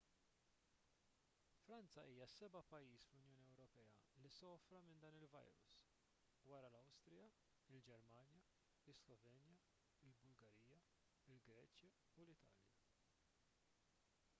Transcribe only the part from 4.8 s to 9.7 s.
minn dan il-virus wara l-awstrija il-ġermanja is-slovenja